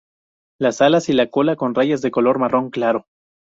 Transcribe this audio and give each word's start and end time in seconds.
Las 0.59 0.81
alas 0.81 1.09
y 1.09 1.13
la 1.13 1.29
cola 1.29 1.55
con 1.55 1.75
rayas 1.75 2.01
de 2.01 2.09
color 2.09 2.39
marrón 2.39 2.71
claro. 2.71 3.05